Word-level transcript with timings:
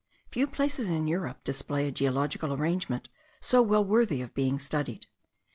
Few 0.31 0.47
places 0.47 0.89
in 0.89 1.07
Europe 1.07 1.43
display 1.43 1.87
a 1.87 1.91
geological 1.91 2.51
arrangement 2.53 3.07
so 3.39 3.61
well 3.61 3.85
worthy 3.85 4.23
of 4.23 4.33
being 4.33 4.57
studied. 4.57 5.05